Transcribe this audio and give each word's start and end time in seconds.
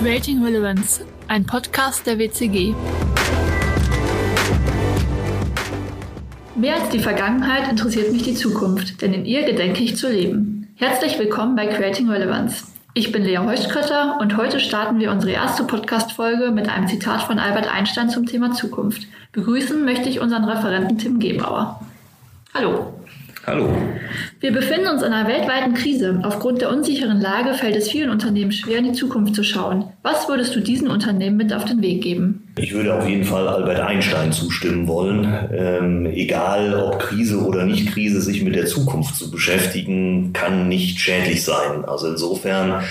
Creating 0.00 0.44
Relevance, 0.44 1.04
ein 1.26 1.44
Podcast 1.44 2.06
der 2.06 2.20
WCG. 2.20 2.72
Mehr 6.54 6.76
als 6.76 6.88
die 6.90 7.00
Vergangenheit 7.00 7.68
interessiert 7.68 8.12
mich 8.12 8.22
die 8.22 8.34
Zukunft, 8.34 9.02
denn 9.02 9.12
in 9.12 9.26
ihr 9.26 9.42
gedenke 9.42 9.82
ich 9.82 9.96
zu 9.96 10.08
leben. 10.08 10.72
Herzlich 10.76 11.18
willkommen 11.18 11.56
bei 11.56 11.66
Creating 11.66 12.08
Relevance. 12.08 12.66
Ich 12.94 13.10
bin 13.10 13.24
Lea 13.24 13.38
Heuschkötter 13.38 14.18
und 14.20 14.36
heute 14.36 14.60
starten 14.60 15.00
wir 15.00 15.10
unsere 15.10 15.32
erste 15.32 15.64
Podcast-Folge 15.64 16.52
mit 16.52 16.68
einem 16.68 16.86
Zitat 16.86 17.22
von 17.22 17.40
Albert 17.40 17.66
Einstein 17.66 18.08
zum 18.08 18.24
Thema 18.24 18.52
Zukunft. 18.52 19.08
Begrüßen 19.32 19.84
möchte 19.84 20.08
ich 20.08 20.20
unseren 20.20 20.44
Referenten 20.44 20.98
Tim 20.98 21.18
Gebauer. 21.18 21.84
Hallo. 22.54 22.94
Hallo. 23.46 23.70
Wir 24.40 24.52
befinden 24.52 24.88
uns 24.88 25.02
in 25.02 25.12
einer 25.12 25.28
weltweiten 25.28 25.74
Krise. 25.74 26.20
Aufgrund 26.22 26.60
der 26.60 26.70
unsicheren 26.70 27.20
Lage 27.20 27.54
fällt 27.54 27.76
es 27.76 27.90
vielen 27.90 28.10
Unternehmen 28.10 28.52
schwer, 28.52 28.78
in 28.78 28.84
die 28.84 28.92
Zukunft 28.92 29.34
zu 29.34 29.42
schauen. 29.42 29.84
Was 30.02 30.28
würdest 30.28 30.54
du 30.54 30.60
diesen 30.60 30.88
Unternehmen 30.88 31.36
mit 31.36 31.52
auf 31.52 31.64
den 31.64 31.80
Weg 31.80 32.02
geben? 32.02 32.48
Ich 32.58 32.74
würde 32.74 32.94
auf 32.94 33.08
jeden 33.08 33.24
Fall 33.24 33.48
Albert 33.48 33.80
Einstein 33.80 34.32
zustimmen 34.32 34.86
wollen. 34.86 35.26
Ähm, 35.52 36.06
egal 36.06 36.74
ob 36.74 36.98
Krise 36.98 37.38
oder 37.38 37.64
nicht 37.64 37.92
Krise, 37.92 38.20
sich 38.20 38.42
mit 38.42 38.54
der 38.54 38.66
Zukunft 38.66 39.16
zu 39.16 39.30
beschäftigen, 39.30 40.32
kann 40.32 40.68
nicht 40.68 40.98
schädlich 41.00 41.42
sein. 41.44 41.84
Also 41.86 42.08
insofern 42.08 42.82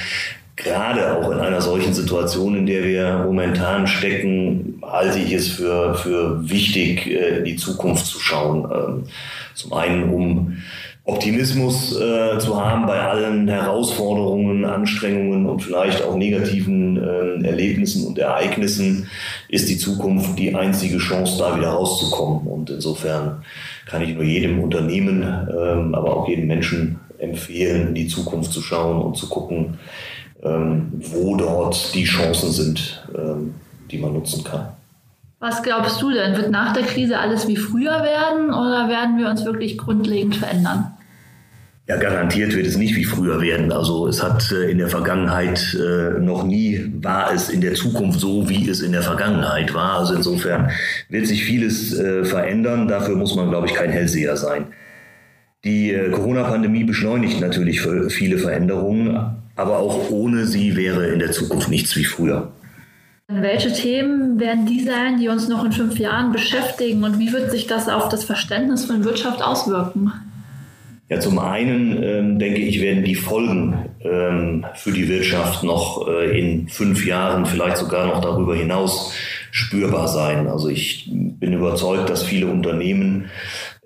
gerade 0.55 1.15
auch 1.15 1.31
in 1.31 1.39
einer 1.39 1.61
solchen 1.61 1.93
Situation, 1.93 2.55
in 2.55 2.65
der 2.65 2.83
wir 2.83 3.23
momentan 3.25 3.87
stecken, 3.87 4.81
halte 4.81 5.19
ich 5.19 5.31
es 5.31 5.49
für, 5.49 5.93
für 5.95 6.49
wichtig, 6.49 7.07
äh, 7.07 7.37
in 7.37 7.45
die 7.45 7.55
Zukunft 7.55 8.05
zu 8.07 8.19
schauen. 8.19 9.05
Zum 9.57 9.73
einen, 9.73 10.03
um 10.13 10.57
Optimismus 11.03 11.99
äh, 11.99 12.37
zu 12.37 12.63
haben 12.63 12.85
bei 12.85 12.99
allen 12.99 13.47
Herausforderungen, 13.47 14.65
Anstrengungen 14.65 15.47
und 15.47 15.63
vielleicht 15.63 16.03
auch 16.03 16.15
negativen 16.15 16.97
äh, 16.97 17.47
Erlebnissen 17.47 18.05
und 18.05 18.19
Ereignissen, 18.19 19.07
ist 19.49 19.67
die 19.67 19.79
Zukunft 19.79 20.37
die 20.37 20.53
einzige 20.53 20.99
Chance, 20.99 21.39
da 21.39 21.57
wieder 21.57 21.69
rauszukommen. 21.69 22.45
Und 22.45 22.69
insofern 22.69 23.43
kann 23.87 24.03
ich 24.03 24.13
nur 24.13 24.23
jedem 24.23 24.59
Unternehmen, 24.59 25.23
ähm, 25.23 25.95
aber 25.95 26.15
auch 26.15 26.27
jedem 26.27 26.45
Menschen 26.45 26.99
empfehlen, 27.17 27.87
in 27.87 27.95
die 27.95 28.07
Zukunft 28.07 28.51
zu 28.51 28.61
schauen 28.61 29.01
und 29.01 29.17
zu 29.17 29.27
gucken, 29.27 29.79
ähm, 30.43 30.91
wo 30.99 31.35
dort 31.35 31.95
die 31.95 32.03
Chancen 32.03 32.51
sind, 32.51 33.07
ähm, 33.17 33.55
die 33.89 33.97
man 33.97 34.13
nutzen 34.13 34.43
kann. 34.43 34.76
Was 35.39 35.61
glaubst 35.61 36.01
du 36.01 36.11
denn? 36.11 36.35
Wird 36.35 36.49
nach 36.49 36.73
der 36.73 36.83
Krise 36.83 37.19
alles 37.19 37.47
wie 37.47 37.57
früher 37.57 38.01
werden 38.03 38.49
oder 38.49 38.89
werden 38.89 39.19
wir 39.19 39.29
uns 39.29 39.45
wirklich 39.45 39.77
grundlegend 39.77 40.35
verändern? 40.35 40.97
Ja, 41.87 41.95
garantiert 41.95 42.53
wird 42.53 42.67
es 42.67 42.75
nicht 42.75 42.97
wie 42.97 43.05
früher 43.05 43.39
werden. 43.39 43.71
Also 43.71 44.07
es 44.07 44.21
hat 44.21 44.51
äh, 44.51 44.69
in 44.69 44.77
der 44.77 44.89
Vergangenheit 44.89 45.77
äh, 45.79 46.19
noch 46.19 46.43
nie 46.43 46.91
war 47.01 47.31
es 47.31 47.49
in 47.49 47.61
der 47.61 47.75
Zukunft 47.75 48.19
so, 48.19 48.49
wie 48.49 48.67
es 48.67 48.81
in 48.81 48.91
der 48.91 49.03
Vergangenheit 49.03 49.73
war. 49.73 49.99
Also 49.99 50.15
insofern 50.15 50.71
wird 51.07 51.27
sich 51.27 51.45
vieles 51.45 51.97
äh, 51.97 52.25
verändern. 52.25 52.89
Dafür 52.89 53.15
muss 53.15 53.35
man, 53.35 53.49
glaube 53.49 53.67
ich, 53.67 53.73
kein 53.73 53.91
Hellseher 53.91 54.35
sein. 54.35 54.65
Die 55.63 55.97
Corona-Pandemie 56.11 56.83
beschleunigt 56.83 57.41
natürlich 57.41 57.81
viele 57.81 58.37
Veränderungen, 58.37 59.37
aber 59.55 59.79
auch 59.79 60.11
ohne 60.11 60.45
sie 60.45 60.77
wäre 60.77 61.07
in 61.07 61.19
der 61.19 61.31
Zukunft 61.31 61.67
nichts 61.67 61.95
wie 61.95 62.05
früher. 62.05 62.53
Welche 63.29 63.73
Themen 63.73 64.39
werden 64.39 64.65
die 64.65 64.85
sein, 64.85 65.19
die 65.19 65.27
uns 65.27 65.49
noch 65.49 65.65
in 65.65 65.73
fünf 65.73 65.99
Jahren 65.99 66.31
beschäftigen 66.31 67.03
und 67.03 67.19
wie 67.19 67.33
wird 67.33 67.51
sich 67.51 67.67
das 67.67 67.89
auf 67.89 68.07
das 68.07 68.23
Verständnis 68.23 68.85
von 68.85 69.03
Wirtschaft 69.03 69.41
auswirken? 69.41 70.13
Ja, 71.09 71.19
zum 71.19 71.37
einen 71.39 72.01
ähm, 72.01 72.39
denke 72.39 72.61
ich, 72.61 72.81
werden 72.81 73.03
die 73.03 73.15
Folgen 73.15 73.89
ähm, 74.01 74.65
für 74.75 74.91
die 74.93 75.09
Wirtschaft 75.09 75.63
noch 75.63 76.07
äh, 76.07 76.39
in 76.39 76.69
fünf 76.69 77.05
Jahren, 77.05 77.45
vielleicht 77.45 77.77
sogar 77.77 78.07
noch 78.07 78.21
darüber 78.21 78.55
hinaus 78.55 79.13
spürbar 79.51 80.07
sein. 80.07 80.47
Also 80.47 80.69
ich 80.69 81.09
bin 81.11 81.51
überzeugt, 81.51 82.09
dass 82.09 82.23
viele 82.23 82.47
Unternehmen 82.47 83.25
ähm, 83.25 83.29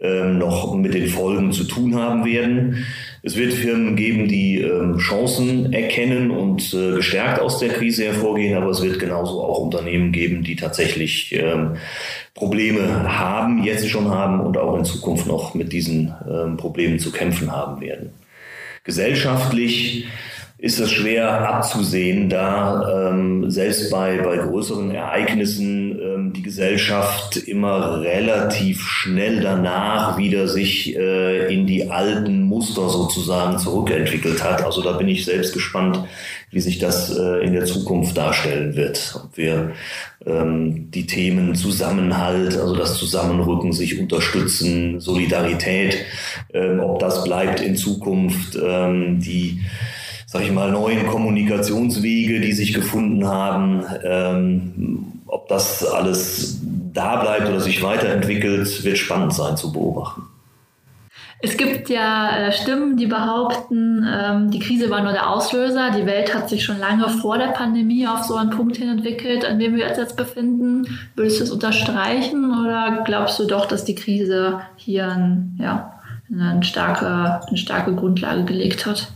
noch 0.01 0.73
mit 0.75 0.93
den 0.93 1.07
Folgen 1.07 1.51
zu 1.51 1.63
tun 1.63 1.95
haben 1.95 2.25
werden. 2.25 2.85
Es 3.23 3.37
wird 3.37 3.53
Firmen 3.53 3.95
geben, 3.95 4.27
die 4.27 4.59
ähm, 4.61 4.97
Chancen 4.97 5.73
erkennen 5.73 6.31
und 6.31 6.73
äh, 6.73 6.95
gestärkt 6.95 7.39
aus 7.39 7.59
der 7.59 7.69
Krise 7.69 8.05
hervorgehen, 8.05 8.57
aber 8.57 8.71
es 8.71 8.81
wird 8.81 8.97
genauso 8.97 9.43
auch 9.43 9.59
Unternehmen 9.59 10.11
geben, 10.11 10.43
die 10.43 10.55
tatsächlich 10.55 11.31
ähm, 11.33 11.75
Probleme 12.33 13.15
haben, 13.15 13.63
jetzt 13.63 13.87
schon 13.89 14.09
haben 14.09 14.39
und 14.39 14.57
auch 14.57 14.75
in 14.75 14.85
Zukunft 14.85 15.27
noch 15.27 15.53
mit 15.53 15.71
diesen 15.71 16.15
ähm, 16.27 16.57
Problemen 16.57 16.97
zu 16.97 17.11
kämpfen 17.11 17.51
haben 17.51 17.79
werden. 17.79 18.09
Gesellschaftlich 18.83 20.07
ist 20.57 20.79
es 20.79 20.91
schwer 20.91 21.49
abzusehen, 21.49 22.29
da 22.29 23.09
ähm, 23.09 23.49
selbst 23.49 23.91
bei, 23.91 24.17
bei 24.17 24.37
größeren 24.37 24.91
Ereignissen 24.91 25.90
ähm, 25.90 25.90
die 26.33 26.41
Gesellschaft 26.41 27.37
immer 27.37 28.01
relativ 28.01 28.81
schnell 28.81 29.41
danach 29.41 30.17
wieder 30.17 30.47
sich 30.47 30.95
äh, 30.95 31.53
in 31.53 31.67
die 31.67 31.89
alten 31.89 32.43
Muster 32.43 32.89
sozusagen 32.89 33.57
zurückentwickelt 33.57 34.43
hat. 34.43 34.63
Also 34.63 34.81
da 34.81 34.93
bin 34.93 35.07
ich 35.07 35.25
selbst 35.25 35.53
gespannt, 35.53 35.99
wie 36.51 36.59
sich 36.59 36.79
das 36.79 37.15
äh, 37.15 37.43
in 37.43 37.53
der 37.53 37.65
Zukunft 37.65 38.17
darstellen 38.17 38.75
wird. 38.75 39.19
Ob 39.23 39.37
wir 39.37 39.71
ähm, 40.25 40.91
die 40.91 41.07
Themen 41.07 41.55
Zusammenhalt, 41.55 42.57
also 42.57 42.75
das 42.75 42.95
Zusammenrücken, 42.95 43.73
sich 43.73 43.99
unterstützen, 43.99 44.99
Solidarität, 44.99 45.97
ähm, 46.53 46.79
ob 46.79 46.99
das 46.99 47.23
bleibt 47.23 47.61
in 47.61 47.75
Zukunft, 47.75 48.57
ähm, 48.61 49.19
die 49.19 49.61
sag 50.31 50.43
ich 50.43 50.51
mal, 50.51 50.71
neuen 50.71 51.07
Kommunikationswege, 51.07 52.39
die 52.39 52.53
sich 52.53 52.73
gefunden 52.73 53.27
haben. 53.27 53.83
Ähm, 54.01 55.10
ob 55.31 55.47
das 55.47 55.85
alles 55.85 56.59
da 56.93 57.21
bleibt 57.21 57.47
oder 57.47 57.61
sich 57.61 57.81
weiterentwickelt, 57.81 58.83
wird 58.83 58.97
spannend 58.97 59.33
sein 59.33 59.57
zu 59.57 59.71
beobachten. 59.71 60.23
Es 61.43 61.57
gibt 61.57 61.89
ja 61.89 62.37
äh, 62.37 62.51
Stimmen, 62.51 62.97
die 62.97 63.07
behaupten, 63.07 64.05
ähm, 64.07 64.51
die 64.51 64.59
Krise 64.59 64.91
war 64.91 65.01
nur 65.01 65.13
der 65.13 65.27
Auslöser. 65.27 65.89
Die 65.89 66.05
Welt 66.05 66.35
hat 66.35 66.49
sich 66.49 66.63
schon 66.63 66.77
lange 66.77 67.09
vor 67.09 67.39
der 67.39 67.47
Pandemie 67.47 68.05
auf 68.05 68.23
so 68.23 68.35
einen 68.35 68.51
Punkt 68.51 68.77
hin 68.77 68.89
entwickelt, 68.89 69.43
an 69.43 69.57
dem 69.57 69.75
wir 69.75 69.87
uns 69.87 69.97
jetzt 69.97 70.17
befinden. 70.17 70.85
Würdest 71.15 71.39
du 71.39 71.45
es 71.45 71.51
unterstreichen 71.51 72.51
oder 72.61 73.01
glaubst 73.05 73.39
du 73.39 73.47
doch, 73.47 73.65
dass 73.65 73.85
die 73.85 73.95
Krise 73.95 74.59
hier 74.75 75.07
ein, 75.07 75.57
ja, 75.59 75.99
eine, 76.31 76.63
starke, 76.63 77.41
eine 77.47 77.57
starke 77.57 77.95
Grundlage 77.95 78.43
gelegt 78.43 78.85
hat? 78.85 79.11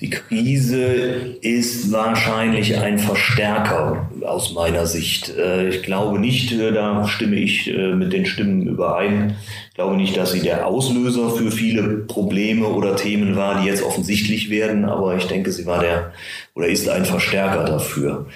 Die 0.00 0.10
Krise 0.10 1.36
ist 1.40 1.90
wahrscheinlich 1.90 2.78
ein 2.78 3.00
Verstärker 3.00 4.08
aus 4.24 4.52
meiner 4.52 4.86
Sicht. 4.86 5.36
Äh, 5.36 5.70
ich 5.70 5.82
glaube 5.82 6.20
nicht, 6.20 6.52
äh, 6.52 6.70
da 6.70 7.08
stimme 7.08 7.34
ich 7.34 7.68
äh, 7.68 7.94
mit 7.96 8.12
den 8.12 8.24
Stimmen 8.24 8.68
überein, 8.68 9.34
ich 9.68 9.74
glaube 9.74 9.96
nicht, 9.96 10.16
dass 10.16 10.32
sie 10.32 10.40
der 10.40 10.66
Auslöser 10.66 11.30
für 11.30 11.50
viele 11.50 11.82
Probleme 12.06 12.66
oder 12.66 12.94
Themen 12.94 13.34
war, 13.34 13.60
die 13.60 13.66
jetzt 13.66 13.82
offensichtlich 13.82 14.50
werden, 14.50 14.84
aber 14.84 15.16
ich 15.16 15.26
denke, 15.26 15.50
sie 15.50 15.66
war 15.66 15.80
der 15.80 16.12
oder 16.54 16.68
ist 16.68 16.88
ein 16.88 17.04
Verstärker 17.04 17.64
dafür. 17.64 18.26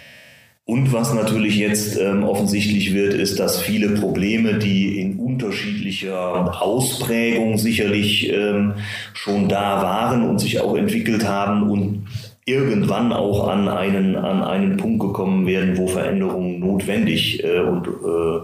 Und 0.64 0.92
was 0.92 1.12
natürlich 1.12 1.56
jetzt 1.56 1.98
ähm, 1.98 2.22
offensichtlich 2.22 2.94
wird, 2.94 3.14
ist, 3.14 3.40
dass 3.40 3.60
viele 3.60 3.90
Probleme, 3.90 4.58
die 4.58 5.00
in 5.00 5.18
unterschiedlicher 5.18 6.62
Ausprägung 6.62 7.58
sicherlich 7.58 8.30
ähm, 8.32 8.74
schon 9.12 9.48
da 9.48 9.82
waren 9.82 10.28
und 10.28 10.38
sich 10.38 10.60
auch 10.60 10.76
entwickelt 10.76 11.26
haben 11.26 11.68
und 11.68 12.06
irgendwann 12.44 13.12
auch 13.12 13.47
an 13.47 13.69
einen, 13.69 14.16
an 14.16 14.42
einen 14.42 14.76
Punkt 14.76 15.00
gekommen 15.00 15.47
werden, 15.47 15.76
wo 15.76 15.86
Veränderungen 15.86 16.58
notwendig 16.58 17.42
äh, 17.44 17.60
und 17.60 17.86
äh, 17.86 18.41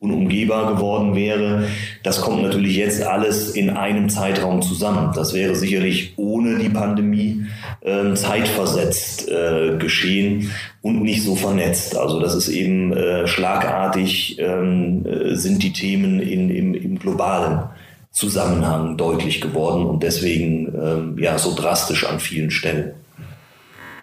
unumgehbar 0.00 0.74
geworden 0.74 1.14
wäre. 1.14 1.64
Das 2.02 2.20
kommt 2.20 2.42
natürlich 2.42 2.76
jetzt 2.76 3.02
alles 3.02 3.52
in 3.52 3.70
einem 3.70 4.10
Zeitraum 4.10 4.60
zusammen. 4.60 5.12
Das 5.14 5.32
wäre 5.32 5.54
sicherlich 5.54 6.12
ohne 6.16 6.58
die 6.58 6.68
Pandemie 6.68 7.46
äh, 7.80 8.12
zeitversetzt 8.12 9.30
äh, 9.30 9.78
geschehen 9.78 10.50
und 10.82 11.02
nicht 11.02 11.22
so 11.22 11.34
vernetzt. 11.34 11.96
Also 11.96 12.20
das 12.20 12.34
ist 12.34 12.50
eben 12.50 12.92
äh, 12.92 13.26
schlagartig 13.26 14.38
ähm, 14.40 15.06
äh, 15.06 15.34
sind 15.36 15.62
die 15.62 15.72
Themen 15.72 16.20
in, 16.20 16.50
im, 16.50 16.74
im 16.74 16.98
globalen 16.98 17.62
Zusammenhang 18.10 18.98
deutlich 18.98 19.40
geworden 19.40 19.86
und 19.86 20.02
deswegen 20.02 20.66
ähm, 20.66 21.18
ja 21.18 21.38
so 21.38 21.54
drastisch 21.54 22.04
an 22.04 22.20
vielen 22.20 22.50
Stellen. 22.50 22.92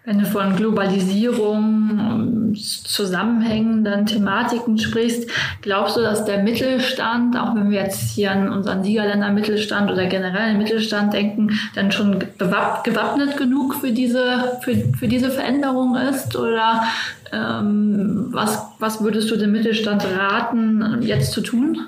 Wenn 0.05 0.19
du 0.19 0.25
von 0.25 0.55
Globalisierung, 0.55 2.53
zusammenhängenden 2.55 4.05
Thematiken 4.05 4.77
sprichst, 4.77 5.29
glaubst 5.61 5.97
du, 5.97 6.01
dass 6.01 6.25
der 6.25 6.43
Mittelstand, 6.43 7.35
auch 7.35 7.55
wenn 7.55 7.71
wir 7.71 7.81
jetzt 7.81 8.11
hier 8.11 8.31
an 8.31 8.49
unseren 8.49 8.83
Siegerländer 8.83 9.31
Mittelstand 9.31 9.91
oder 9.91 10.05
generell 10.05 10.49
den 10.49 10.59
Mittelstand 10.59 11.13
denken, 11.13 11.59
dann 11.73 11.91
schon 11.91 12.19
gewappnet 12.37 13.35
genug 13.37 13.75
für 13.75 13.91
diese, 13.91 14.59
für, 14.61 14.75
für 14.97 15.07
diese 15.07 15.31
Veränderung 15.31 15.95
ist? 15.95 16.35
Oder 16.35 16.83
ähm, 17.33 18.27
was, 18.29 18.61
was 18.79 19.01
würdest 19.01 19.31
du 19.31 19.37
dem 19.37 19.51
Mittelstand 19.51 20.05
raten, 20.05 21.01
jetzt 21.01 21.31
zu 21.31 21.41
tun? 21.41 21.79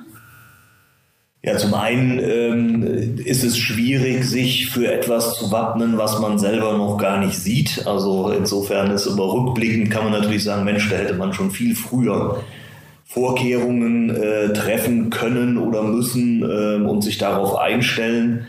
Ja, 1.44 1.56
zum 1.56 1.76
einen 1.76 2.20
ähm, 2.20 3.18
ist 3.24 3.44
es 3.44 3.58
schwierig, 3.58 4.26
sich 4.26 4.70
für 4.72 4.92
etwas 4.92 5.38
zu 5.38 5.52
wappnen, 5.52 5.98
was 5.98 6.20
man 6.20 6.40
selber 6.40 6.76
noch 6.78 6.98
gar 6.98 7.20
nicht 7.20 7.38
sieht. 7.38 7.86
Also 7.86 8.32
insofern 8.32 8.92
ist 8.92 9.08
aber 9.08 9.32
rückblickend 9.32 9.92
kann 9.92 10.04
man 10.04 10.14
natürlich 10.14 10.44
sagen, 10.44 10.66
Mensch, 10.66 10.90
da 10.90 10.96
hätte 10.98 11.14
man 11.14 11.34
schon 11.34 11.52
viel 11.52 11.76
früher 11.76 12.44
Vorkehrungen 13.06 14.10
äh, 14.10 14.52
treffen 14.52 15.10
können 15.10 15.58
oder 15.58 15.84
müssen 15.84 16.42
äh, 16.42 16.84
und 16.84 17.04
sich 17.04 17.20
darauf 17.20 17.56
einstellen. 17.56 18.48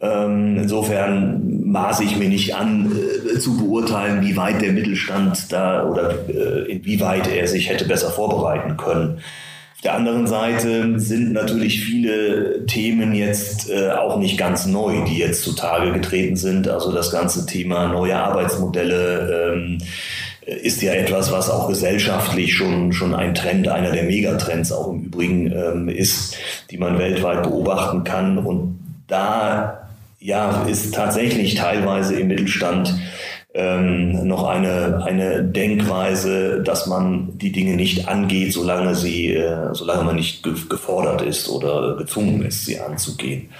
Ähm, 0.00 0.56
insofern 0.56 1.70
maße 1.70 2.02
ich 2.02 2.16
mir 2.16 2.28
nicht 2.28 2.56
an, 2.56 2.90
äh, 2.92 3.38
zu 3.38 3.58
beurteilen, 3.58 4.22
wie 4.22 4.36
weit 4.36 4.62
der 4.62 4.72
Mittelstand 4.72 5.52
da 5.52 5.86
oder 5.86 6.28
äh, 6.28 6.72
inwieweit 6.72 7.28
er 7.28 7.46
sich 7.46 7.68
hätte 7.68 7.84
besser 7.84 8.10
vorbereiten 8.10 8.76
können 8.78 9.20
der 9.82 9.94
anderen 9.94 10.28
Seite 10.28 11.00
sind 11.00 11.32
natürlich 11.32 11.82
viele 11.82 12.66
Themen 12.66 13.14
jetzt 13.14 13.68
äh, 13.68 13.90
auch 13.90 14.18
nicht 14.18 14.38
ganz 14.38 14.66
neu, 14.66 15.04
die 15.04 15.18
jetzt 15.18 15.42
zutage 15.42 15.92
getreten 15.92 16.36
sind. 16.36 16.68
Also 16.68 16.92
das 16.92 17.10
ganze 17.10 17.46
Thema 17.46 17.88
neue 17.88 18.16
Arbeitsmodelle 18.16 19.54
ähm, 19.54 19.78
ist 20.44 20.82
ja 20.82 20.92
etwas, 20.92 21.32
was 21.32 21.50
auch 21.50 21.68
gesellschaftlich 21.68 22.54
schon, 22.54 22.92
schon 22.92 23.12
ein 23.14 23.34
Trend, 23.34 23.66
einer 23.66 23.90
der 23.90 24.04
Megatrends 24.04 24.70
auch 24.70 24.92
im 24.92 25.04
Übrigen 25.04 25.52
ähm, 25.52 25.88
ist, 25.88 26.36
die 26.70 26.78
man 26.78 26.98
weltweit 26.98 27.42
beobachten 27.42 28.04
kann. 28.04 28.38
Und 28.38 28.78
da 29.08 29.88
ja, 30.20 30.64
ist 30.68 30.94
tatsächlich 30.94 31.56
teilweise 31.56 32.14
im 32.20 32.28
Mittelstand 32.28 32.94
ähm, 33.54 34.26
noch 34.26 34.48
eine, 34.48 35.04
eine 35.04 35.44
Denkweise, 35.44 36.62
dass 36.62 36.86
man 36.86 37.36
die 37.36 37.52
Dinge 37.52 37.76
nicht 37.76 38.08
angeht, 38.08 38.52
solange 38.52 38.94
sie, 38.94 39.34
äh, 39.34 39.74
solange 39.74 40.04
man 40.04 40.16
nicht 40.16 40.42
ge 40.42 40.54
gefordert 40.68 41.22
ist 41.22 41.48
oder 41.48 41.96
gezwungen 41.96 42.42
ist, 42.42 42.64
sie 42.64 42.80
anzugehen. 42.80 43.50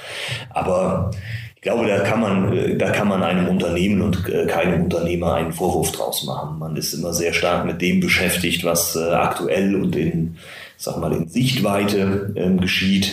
Aber 0.51 1.11
ich 1.57 1.63
glaube, 1.63 1.87
da 1.87 2.01
kann 2.01 2.21
man, 2.21 2.79
da 2.79 2.91
kann 2.91 3.07
man 3.07 3.23
einem 3.23 3.49
Unternehmen 3.49 4.01
und 4.01 4.29
äh, 4.29 4.47
keinem 4.47 4.85
Unternehmer 4.85 5.35
einen 5.35 5.53
Vorwurf 5.53 5.93
draus 5.93 6.25
machen. 6.25 6.59
Man 6.59 6.75
ist 6.75 6.95
immer 6.95 7.13
sehr 7.13 7.35
stark 7.35 7.67
mit 7.67 7.81
dem 7.83 8.01
beschäftigt, 8.01 8.65
was 8.65 8.97
äh, 8.97 9.11
aktuell 9.11 9.77
und 9.77 9.95
in, 9.95 10.39
sag 10.79 10.97
mal, 10.97 11.13
in 11.13 11.29
Sichtweite 11.29 12.33
ähm, 12.35 12.61
geschieht, 12.61 13.13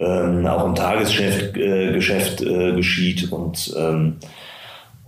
ähm, 0.00 0.46
auch 0.46 0.64
im 0.64 0.74
Tagesgeschäft 0.74 1.56
äh, 1.58 1.92
Geschäft, 1.92 2.40
äh, 2.40 2.72
geschieht 2.72 3.30
und 3.30 3.74
ähm, 3.78 4.16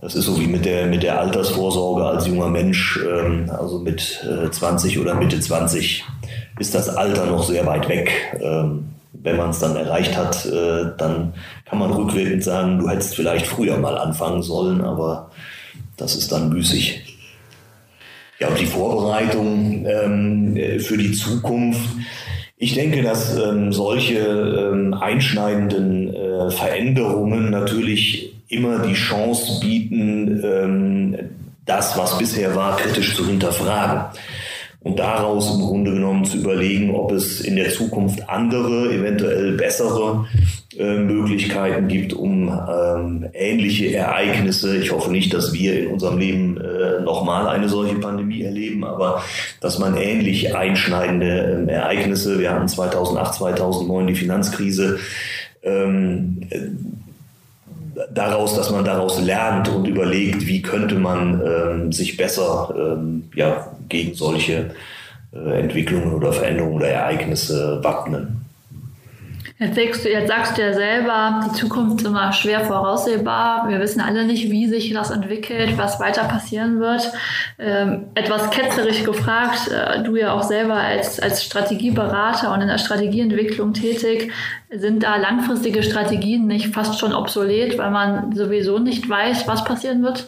das 0.01 0.15
ist 0.15 0.25
so 0.25 0.39
wie 0.39 0.47
mit 0.47 0.65
der, 0.65 0.87
mit 0.87 1.03
der 1.03 1.19
Altersvorsorge 1.19 2.05
als 2.05 2.27
junger 2.27 2.49
Mensch, 2.49 2.99
ähm, 3.05 3.49
also 3.49 3.79
mit 3.79 4.25
äh, 4.25 4.49
20 4.49 4.99
oder 4.99 5.15
Mitte 5.15 5.39
20 5.39 6.03
ist 6.59 6.75
das 6.75 6.89
Alter 6.89 7.25
noch 7.25 7.43
sehr 7.43 7.65
weit 7.65 7.87
weg. 7.89 8.11
Ähm, 8.41 8.85
wenn 9.13 9.37
man 9.37 9.49
es 9.49 9.59
dann 9.59 9.75
erreicht 9.75 10.15
hat, 10.15 10.45
äh, 10.45 10.91
dann 10.97 11.33
kann 11.65 11.79
man 11.79 11.91
rückwirkend 11.91 12.43
sagen, 12.43 12.79
du 12.79 12.89
hättest 12.89 13.15
vielleicht 13.15 13.47
früher 13.47 13.77
mal 13.77 13.97
anfangen 13.97 14.41
sollen, 14.41 14.81
aber 14.81 15.31
das 15.97 16.15
ist 16.15 16.31
dann 16.31 16.49
müßig. 16.49 17.17
Ja, 18.39 18.47
und 18.47 18.59
die 18.59 18.65
Vorbereitung 18.65 19.85
ähm, 19.85 20.79
für 20.79 20.97
die 20.97 21.11
Zukunft. 21.11 21.89
Ich 22.55 22.73
denke, 22.73 23.01
dass 23.01 23.37
ähm, 23.37 23.73
solche 23.73 24.19
ähm, 24.19 24.93
einschneidenden 24.93 26.13
äh, 26.13 26.51
Veränderungen 26.51 27.49
natürlich 27.49 28.38
immer 28.49 28.79
die 28.79 28.93
Chance 28.93 29.59
bieten, 29.61 30.43
ähm, 30.43 31.15
das, 31.65 31.97
was 31.97 32.17
bisher 32.17 32.55
war, 32.55 32.77
kritisch 32.77 33.15
zu 33.15 33.25
hinterfragen. 33.25 34.19
Und 34.81 34.97
daraus 34.97 35.53
im 35.53 35.61
Grunde 35.61 35.91
genommen 35.91 36.23
zu 36.23 36.37
überlegen, 36.37 36.95
ob 36.95 37.11
es 37.11 37.41
in 37.41 37.57
der 37.57 37.69
Zukunft 37.69 38.29
andere, 38.29 38.93
eventuell 38.93 39.57
bessere 39.57 40.25
äh, 40.77 40.97
Möglichkeiten 40.97 41.89
gibt, 41.89 42.13
um 42.13 42.47
ähm, 42.47 43.27
ähnliche 43.33 43.93
Ereignisse, 43.93 44.77
ich 44.77 44.93
hoffe 44.93 45.11
nicht, 45.11 45.33
dass 45.33 45.51
wir 45.51 45.77
in 45.77 45.87
unserem 45.87 46.17
Leben 46.17 46.57
äh, 46.57 47.01
nochmal 47.01 47.47
eine 47.49 47.67
solche 47.67 47.95
Pandemie 47.95 48.43
erleben, 48.43 48.85
aber 48.85 49.21
dass 49.59 49.79
man 49.79 49.97
ähnlich 49.97 50.55
einschneidende 50.55 51.65
äh, 51.67 51.71
Ereignisse, 51.71 52.39
wir 52.39 52.51
hatten 52.51 52.69
2008, 52.69 53.33
2009 53.33 54.07
die 54.07 54.15
Finanzkrise, 54.15 54.99
ähm, 55.61 56.47
daraus, 58.11 58.55
dass 58.55 58.71
man 58.71 58.85
daraus 58.85 59.21
lernt 59.21 59.69
und 59.69 59.87
überlegt, 59.87 60.45
wie 60.47 60.61
könnte 60.61 60.95
man 60.95 61.41
ähm, 61.45 61.91
sich 61.91 62.17
besser 62.17 62.73
ähm, 62.77 63.29
ja, 63.35 63.71
gegen 63.89 64.13
solche 64.15 64.71
äh, 65.33 65.59
Entwicklungen 65.59 66.13
oder 66.13 66.31
Veränderungen 66.31 66.75
oder 66.75 66.87
Ereignisse 66.87 67.83
wappnen. 67.83 68.45
Jetzt 69.61 69.75
sagst, 69.75 70.05
du, 70.05 70.09
jetzt 70.09 70.29
sagst 70.29 70.57
du 70.57 70.61
ja 70.61 70.73
selber, 70.73 71.41
die 71.45 71.51
Zukunft 71.51 71.99
ist 71.99 72.07
immer 72.07 72.31
schwer 72.31 72.61
voraussehbar. 72.61 73.67
Wir 73.67 73.81
wissen 73.81 73.99
alle 73.99 74.23
nicht, 74.23 74.49
wie 74.49 74.67
sich 74.67 74.93
das 74.93 75.11
entwickelt, 75.11 75.77
was 75.77 75.99
weiter 75.99 76.23
passieren 76.23 76.79
wird. 76.79 77.11
Ähm, 77.57 78.05
etwas 78.15 78.49
ketzerisch 78.51 79.03
gefragt, 79.03 79.69
äh, 79.69 80.01
du 80.03 80.15
ja 80.15 80.31
auch 80.31 80.43
selber 80.43 80.75
als, 80.75 81.19
als 81.19 81.43
Strategieberater 81.43 82.53
und 82.53 82.61
in 82.61 82.69
der 82.69 82.77
Strategieentwicklung 82.77 83.73
tätig, 83.73 84.31
sind 84.69 85.03
da 85.03 85.17
langfristige 85.17 85.83
Strategien 85.83 86.47
nicht 86.47 86.73
fast 86.73 86.97
schon 86.97 87.13
obsolet, 87.13 87.77
weil 87.77 87.91
man 87.91 88.33
sowieso 88.33 88.79
nicht 88.79 89.09
weiß, 89.09 89.45
was 89.45 89.65
passieren 89.65 90.03
wird? 90.03 90.25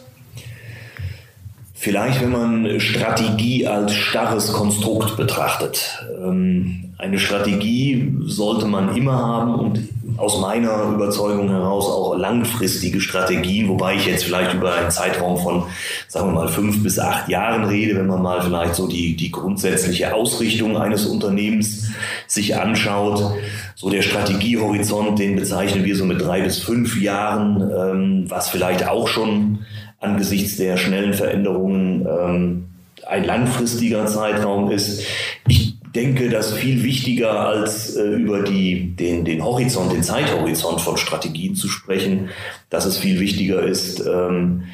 Vielleicht, 1.82 2.22
wenn 2.22 2.30
man 2.30 2.78
Strategie 2.78 3.66
als 3.66 3.92
starres 3.92 4.52
Konstrukt 4.52 5.16
betrachtet. 5.16 5.98
Ähm, 6.16 6.92
eine 6.96 7.18
Strategie 7.18 8.14
sollte 8.24 8.66
man 8.66 8.96
immer 8.96 9.14
haben 9.14 9.56
und 9.56 9.80
aus 10.16 10.40
meiner 10.40 10.92
Überzeugung 10.94 11.48
heraus 11.48 11.86
auch 11.86 12.16
langfristige 12.16 13.00
Strategien, 13.00 13.68
wobei 13.68 13.96
ich 13.96 14.06
jetzt 14.06 14.22
vielleicht 14.22 14.54
über 14.54 14.72
einen 14.72 14.92
Zeitraum 14.92 15.36
von, 15.38 15.64
sagen 16.06 16.28
wir 16.28 16.34
mal, 16.34 16.46
fünf 16.46 16.84
bis 16.84 17.00
acht 17.00 17.28
Jahren 17.28 17.64
rede, 17.64 17.96
wenn 17.96 18.06
man 18.06 18.22
mal 18.22 18.42
vielleicht 18.42 18.76
so 18.76 18.86
die, 18.86 19.16
die 19.16 19.32
grundsätzliche 19.32 20.14
Ausrichtung 20.14 20.76
eines 20.76 21.06
Unternehmens 21.06 21.90
sich 22.28 22.54
anschaut. 22.54 23.32
So 23.74 23.90
der 23.90 24.02
Strategiehorizont, 24.02 25.18
den 25.18 25.34
bezeichnen 25.34 25.84
wir 25.84 25.96
so 25.96 26.04
mit 26.04 26.20
drei 26.20 26.42
bis 26.42 26.58
fünf 26.58 27.00
Jahren, 27.00 27.60
ähm, 27.60 28.24
was 28.28 28.50
vielleicht 28.50 28.86
auch 28.86 29.08
schon 29.08 29.66
angesichts 30.02 30.56
der 30.56 30.76
schnellen 30.76 31.14
Veränderungen 31.14 32.06
ähm, 32.06 32.64
ein 33.06 33.24
langfristiger 33.24 34.06
Zeitraum 34.06 34.70
ist. 34.70 35.02
Ich 35.48 35.74
denke, 35.94 36.30
dass 36.30 36.52
viel 36.52 36.82
wichtiger 36.82 37.40
als 37.40 37.96
äh, 37.96 38.02
über 38.02 38.42
die, 38.42 38.96
den, 38.96 39.24
den 39.24 39.44
Horizont, 39.44 39.92
den 39.92 40.02
Zeithorizont 40.02 40.80
von 40.80 40.96
Strategien 40.96 41.54
zu 41.54 41.68
sprechen, 41.68 42.30
dass 42.70 42.86
es 42.86 42.96
viel 42.96 43.20
wichtiger 43.20 43.62
ist, 43.62 44.00
ähm, 44.06 44.64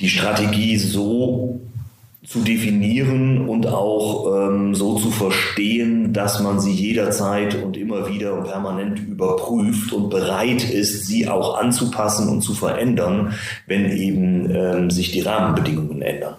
die 0.00 0.08
Strategie 0.08 0.76
so 0.76 1.60
zu 2.26 2.40
definieren 2.40 3.48
und 3.48 3.66
auch 3.66 4.48
ähm, 4.48 4.74
so 4.74 4.98
zu 4.98 5.10
verstehen, 5.10 6.12
dass 6.14 6.40
man 6.40 6.58
sie 6.58 6.72
jederzeit 6.72 7.62
und 7.62 7.76
immer 7.76 8.08
wieder 8.08 8.34
und 8.34 8.44
permanent 8.44 8.98
überprüft 8.98 9.92
und 9.92 10.08
bereit 10.08 10.64
ist, 10.64 11.06
sie 11.06 11.28
auch 11.28 11.58
anzupassen 11.58 12.30
und 12.30 12.40
zu 12.40 12.54
verändern, 12.54 13.34
wenn 13.66 13.90
eben 13.90 14.50
ähm, 14.50 14.90
sich 14.90 15.12
die 15.12 15.20
Rahmenbedingungen 15.20 16.00
ändern. 16.00 16.34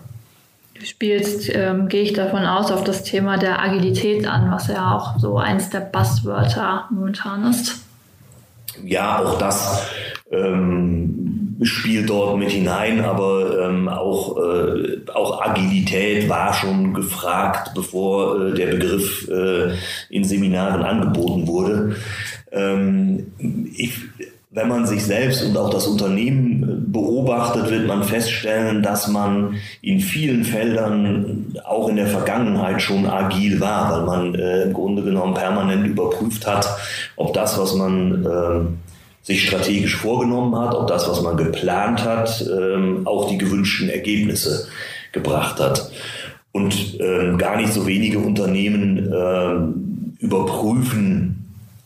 Du 0.74 0.86
spielst, 0.86 1.50
ähm, 1.54 1.88
gehe 1.88 2.02
ich 2.02 2.14
davon 2.14 2.46
aus, 2.46 2.72
auf 2.72 2.84
das 2.84 3.04
Thema 3.04 3.38
der 3.38 3.62
Agilität 3.62 4.28
an, 4.28 4.52
was 4.52 4.68
ja 4.68 4.96
auch 4.96 5.20
so 5.20 5.38
eins 5.38 5.70
der 5.70 5.82
Buzzwörter 5.82 6.86
momentan 6.90 7.50
ist. 7.50 7.86
Ja, 8.84 9.20
auch 9.20 9.38
das 9.38 9.88
ähm, 10.32 11.25
spielt 11.62 12.10
dort 12.10 12.38
mit 12.38 12.52
hinein, 12.52 13.02
aber 13.04 13.68
ähm, 13.68 13.88
auch, 13.88 14.38
äh, 14.38 14.98
auch 15.14 15.42
Agilität 15.42 16.28
war 16.28 16.54
schon 16.54 16.94
gefragt, 16.94 17.72
bevor 17.74 18.40
äh, 18.40 18.54
der 18.54 18.68
Begriff 18.68 19.28
äh, 19.30 19.74
in 20.10 20.24
Seminaren 20.24 20.84
angeboten 20.84 21.48
wurde. 21.48 21.96
Ähm, 22.52 23.28
ich, 23.76 23.94
wenn 24.52 24.70
man 24.70 24.86
sich 24.86 25.04
selbst 25.04 25.44
und 25.44 25.58
auch 25.58 25.70
das 25.70 25.86
Unternehmen 25.86 26.86
beobachtet, 26.92 27.70
wird 27.70 27.88
man 27.88 28.04
feststellen, 28.04 28.82
dass 28.82 29.08
man 29.08 29.56
in 29.82 30.00
vielen 30.00 30.46
Feldern 30.46 31.56
auch 31.66 31.90
in 31.90 31.98
der 31.98 32.08
Vergangenheit 32.08 32.82
schon 32.82 33.06
agil 33.06 33.60
war, 33.60 33.92
weil 33.92 34.06
man 34.06 34.36
äh, 34.36 34.64
im 34.64 34.74
Grunde 34.74 35.04
genommen 35.04 35.34
permanent 35.34 35.86
überprüft 35.86 36.48
hat, 36.48 36.68
ob 37.18 37.34
das, 37.34 37.60
was 37.60 37.76
man 37.76 38.26
äh, 38.26 38.85
sich 39.26 39.48
strategisch 39.48 39.98
vorgenommen 39.98 40.56
hat, 40.56 40.76
ob 40.76 40.88
das, 40.88 41.10
was 41.10 41.22
man 41.22 41.36
geplant 41.36 42.06
hat, 42.06 42.42
äh, 42.42 43.06
auch 43.06 43.28
die 43.28 43.38
gewünschten 43.38 43.90
Ergebnisse 43.90 44.68
gebracht 45.12 45.60
hat. 45.60 45.92
Und 46.52 47.00
ähm, 47.02 47.38
gar 47.38 47.58
nicht 47.58 47.74
so 47.74 47.86
wenige 47.86 48.20
Unternehmen 48.20 49.12
ähm, 49.14 50.16
überprüfen 50.20 51.46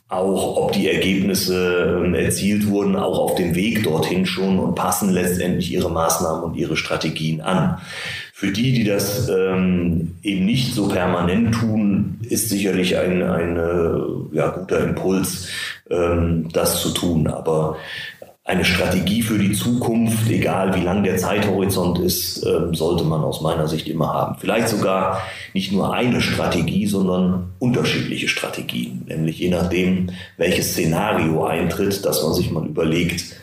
auch 0.10 0.58
ob 0.58 0.72
die 0.72 0.90
Ergebnisse 0.90 2.02
ähm, 2.04 2.16
erzielt 2.16 2.68
wurden, 2.68 2.96
auch 2.96 3.20
auf 3.20 3.36
dem 3.36 3.54
Weg 3.54 3.84
dorthin 3.84 4.26
schon 4.26 4.58
und 4.58 4.74
passen 4.74 5.12
letztendlich 5.12 5.72
ihre 5.72 5.92
Maßnahmen 5.92 6.44
und 6.44 6.56
ihre 6.56 6.76
Strategien 6.76 7.42
an. 7.42 7.78
Für 8.40 8.54
die, 8.54 8.72
die 8.72 8.86
das 8.86 9.28
ähm, 9.28 10.16
eben 10.24 10.46
nicht 10.46 10.74
so 10.74 10.88
permanent 10.88 11.54
tun, 11.54 12.22
ist 12.22 12.48
sicherlich 12.48 12.98
ein, 12.98 13.22
ein 13.22 13.58
äh, 13.58 14.38
ja, 14.38 14.48
guter 14.52 14.80
Impuls, 14.80 15.50
ähm, 15.90 16.48
das 16.54 16.82
zu 16.82 16.92
tun. 16.92 17.28
Aber 17.28 17.76
eine 18.46 18.64
Strategie 18.64 19.24
für 19.24 19.38
die 19.38 19.52
Zukunft, 19.52 20.32
egal 20.32 20.74
wie 20.74 20.86
lang 20.86 21.04
der 21.04 21.18
Zeithorizont 21.18 22.00
ist, 22.00 22.46
ähm, 22.46 22.74
sollte 22.74 23.04
man 23.04 23.26
aus 23.26 23.42
meiner 23.42 23.68
Sicht 23.68 23.90
immer 23.90 24.14
haben. 24.14 24.38
Vielleicht 24.40 24.70
sogar 24.70 25.22
nicht 25.54 25.74
nur 25.74 25.94
eine 25.94 26.22
Strategie, 26.22 26.88
sondern 26.88 27.50
unterschiedliche 27.60 28.30
Strategien. 28.30 29.04
Nämlich 29.10 29.38
je 29.38 29.50
nachdem, 29.50 30.12
welches 30.38 30.72
Szenario 30.72 31.44
eintritt, 31.44 32.06
dass 32.06 32.24
man 32.24 32.34
sich 32.34 32.52
mal 32.52 32.66
überlegt, 32.66 33.36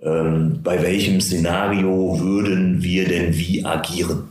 ähm, 0.00 0.60
bei 0.64 0.82
welchem 0.82 1.20
Szenario 1.20 2.18
würden 2.18 2.82
wir 2.82 3.06
denn 3.06 3.36
wie 3.36 3.62
agieren. 3.66 4.27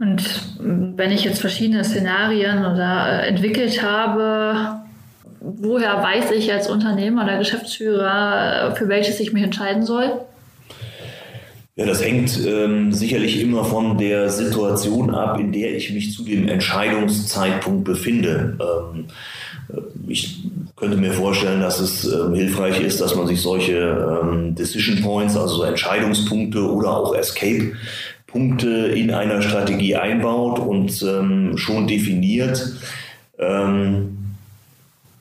Und 0.00 0.56
wenn 0.58 1.10
ich 1.10 1.24
jetzt 1.24 1.40
verschiedene 1.40 1.84
Szenarien 1.84 2.60
oder 2.60 3.22
äh, 3.22 3.28
entwickelt 3.28 3.82
habe, 3.82 4.80
woher 5.40 6.02
weiß 6.02 6.30
ich 6.32 6.50
als 6.50 6.70
Unternehmer 6.70 7.24
oder 7.24 7.36
Geschäftsführer, 7.36 8.72
äh, 8.72 8.76
für 8.76 8.88
welches 8.88 9.20
ich 9.20 9.34
mich 9.34 9.42
entscheiden 9.42 9.84
soll? 9.84 10.10
Ja, 11.76 11.86
das 11.86 12.02
hängt 12.02 12.38
ähm, 12.46 12.92
sicherlich 12.92 13.40
immer 13.40 13.64
von 13.64 13.98
der 13.98 14.30
Situation 14.30 15.14
ab, 15.14 15.38
in 15.38 15.52
der 15.52 15.76
ich 15.76 15.92
mich 15.92 16.14
zu 16.14 16.24
dem 16.24 16.48
Entscheidungszeitpunkt 16.48 17.84
befinde. 17.84 18.58
Ähm, 18.58 19.04
äh, 19.68 19.80
ich 20.08 20.44
könnte 20.76 20.96
mir 20.96 21.12
vorstellen, 21.12 21.60
dass 21.60 21.78
es 21.78 22.10
ähm, 22.10 22.34
hilfreich 22.34 22.80
ist, 22.80 23.02
dass 23.02 23.14
man 23.14 23.26
sich 23.26 23.40
solche 23.40 24.20
ähm, 24.22 24.54
Decision 24.54 25.02
Points, 25.02 25.36
also 25.36 25.62
Entscheidungspunkte 25.62 26.60
oder 26.60 26.96
auch 26.96 27.14
Escape 27.14 27.72
Punkte 28.32 28.68
in 28.68 29.10
einer 29.12 29.42
Strategie 29.42 29.96
einbaut 29.96 30.58
und 30.58 31.02
ähm, 31.02 31.56
schon 31.56 31.86
definiert, 31.86 32.76
ähm, 33.38 34.16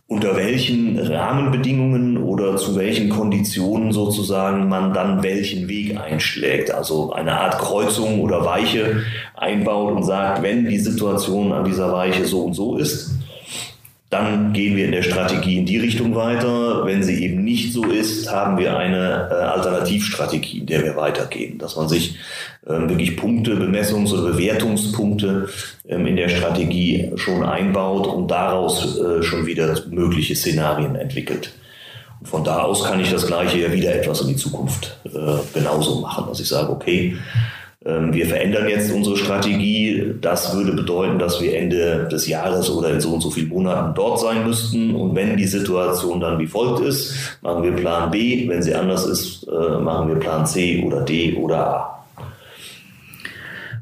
unter 0.07 0.35
welchen 0.35 0.97
Rahmenbedingungen 0.97 2.17
oder 2.17 2.57
zu 2.57 2.75
welchen 2.75 3.09
Konditionen 3.09 3.91
sozusagen 3.91 4.67
man 4.67 4.91
dann 4.91 5.21
welchen 5.21 5.67
Weg 5.67 5.99
einschlägt. 5.99 6.71
Also 6.71 7.13
eine 7.13 7.39
Art 7.39 7.59
Kreuzung 7.59 8.21
oder 8.21 8.43
Weiche 8.43 9.03
einbaut 9.35 9.95
und 9.95 10.03
sagt, 10.03 10.41
wenn 10.41 10.67
die 10.67 10.79
Situation 10.79 11.51
an 11.51 11.63
dieser 11.63 11.93
Weiche 11.93 12.25
so 12.25 12.41
und 12.41 12.53
so 12.53 12.77
ist, 12.77 13.11
dann 14.09 14.53
gehen 14.53 14.75
wir 14.75 14.85
in 14.85 14.91
der 14.91 15.03
Strategie 15.03 15.59
in 15.59 15.67
die 15.67 15.77
Richtung 15.77 16.15
weiter. 16.15 16.83
Wenn 16.85 17.03
sie 17.03 17.23
eben 17.23 17.43
nicht 17.43 17.73
so 17.73 17.85
ist, 17.85 18.31
haben 18.31 18.57
wir 18.57 18.75
eine 18.75 19.29
äh, 19.29 19.35
Alternativstrategie, 19.35 20.59
in 20.59 20.65
der 20.65 20.83
wir 20.83 20.95
weitergehen. 20.95 21.59
Dass 21.59 21.75
man 21.75 21.87
sich 21.87 22.15
ähm, 22.67 22.89
wirklich 22.89 23.15
Punkte, 23.17 23.53
Bemessungs- 23.53 24.11
oder 24.11 24.31
Bewertungspunkte 24.33 25.49
ähm, 25.87 26.07
in 26.07 26.15
der 26.15 26.29
Strategie 26.29 27.11
schon 27.17 27.43
einbaut 27.43 28.07
und 28.07 28.29
daraus 28.29 28.97
äh, 28.97 29.21
schon 29.21 29.45
wieder 29.45 29.75
mögliche 29.91 30.35
Szenarien 30.35 30.95
entwickelt. 30.95 31.53
Und 32.19 32.27
von 32.27 32.43
da 32.43 32.63
aus 32.63 32.83
kann 32.83 32.99
ich 32.99 33.11
das 33.11 33.27
Gleiche 33.27 33.59
ja 33.59 33.71
wieder 33.71 33.93
etwas 33.93 34.21
in 34.21 34.29
die 34.29 34.35
Zukunft 34.35 34.97
äh, 35.05 35.37
genauso 35.53 36.01
machen, 36.01 36.25
dass 36.27 36.39
ich 36.39 36.47
sage, 36.47 36.71
okay, 36.71 37.15
wir 37.81 38.25
verändern 38.25 38.67
jetzt 38.67 38.91
unsere 38.91 39.15
Strategie. 39.15 40.15
Das 40.19 40.53
würde 40.53 40.74
bedeuten, 40.74 41.17
dass 41.17 41.41
wir 41.41 41.55
Ende 41.57 42.09
des 42.12 42.27
Jahres 42.27 42.69
oder 42.69 42.91
in 42.91 43.00
so 43.00 43.13
und 43.13 43.21
so 43.21 43.31
vielen 43.31 43.48
Monaten 43.50 43.93
dort 43.95 44.19
sein 44.19 44.45
müssten. 44.45 44.95
Und 44.95 45.15
wenn 45.15 45.38
die 45.38 45.48
Situation 45.48 46.19
dann 46.19 46.39
wie 46.39 46.48
folgt 46.48 46.81
ist, 46.81 47.38
machen 47.41 47.63
wir 47.63 47.71
Plan 47.71 48.12
B. 48.12 48.50
Wenn 48.50 48.62
sie 48.62 48.75
anders 48.75 49.05
ist, 49.05 49.48
äh, 49.48 49.79
machen 49.79 50.09
wir 50.09 50.15
Plan 50.15 50.45
C 50.45 50.83
oder 50.86 51.01
D 51.01 51.36
oder 51.36 51.67
A 51.67 51.95